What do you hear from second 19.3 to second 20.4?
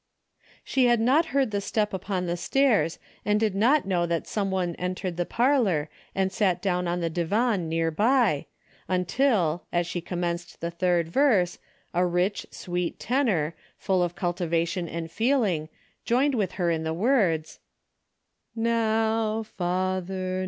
Father